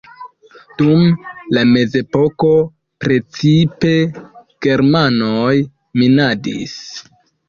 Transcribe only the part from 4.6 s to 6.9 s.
germanoj minadis.